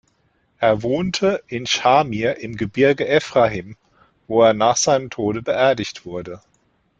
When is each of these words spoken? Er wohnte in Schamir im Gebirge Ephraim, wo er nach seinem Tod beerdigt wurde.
Er 0.57 0.81
wohnte 0.81 1.43
in 1.45 1.67
Schamir 1.67 2.37
im 2.37 2.57
Gebirge 2.57 3.07
Ephraim, 3.07 3.77
wo 4.27 4.41
er 4.41 4.53
nach 4.55 4.75
seinem 4.77 5.11
Tod 5.11 5.43
beerdigt 5.43 6.07
wurde. 6.07 6.41